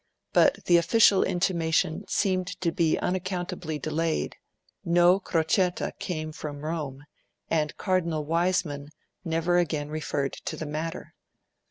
[0.33, 4.35] But the official intimation seemed to be unaccountably delayed;
[4.83, 7.03] no crocetta came from Rome,
[7.51, 8.89] and Cardinal Wiseman
[9.23, 11.13] never again referred to the matter.